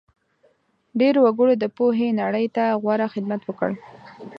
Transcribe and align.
ډېرو 0.99 1.19
وګړو 1.23 1.53
د 1.59 1.65
پوهې 1.77 2.07
نړۍ 2.21 2.45
ته 2.55 2.63
غوره 2.81 3.07
خدمت 3.13 3.41
وکړ. 3.45 3.71